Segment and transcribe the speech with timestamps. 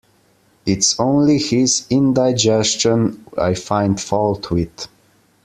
[0.65, 4.87] It's only his indigestion I find fault with.